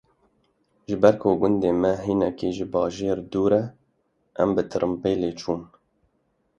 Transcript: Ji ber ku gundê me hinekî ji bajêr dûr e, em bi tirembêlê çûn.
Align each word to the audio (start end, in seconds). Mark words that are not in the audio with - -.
Ji 0.87 0.95
ber 1.01 1.15
ku 1.21 1.29
gundê 1.39 1.71
me 1.81 1.91
hinekî 2.05 2.49
ji 2.57 2.65
bajêr 2.73 3.17
dûr 3.31 3.51
e, 3.61 3.63
em 4.41 4.49
bi 4.55 4.63
tirembêlê 4.71 5.31
çûn. 5.39 5.61